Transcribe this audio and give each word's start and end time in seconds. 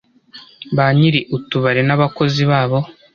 ba 0.75 0.87
nyiri 0.97 1.19
utubare 1.37 1.81
n’abakozi 1.87 2.41
babo 2.49 2.79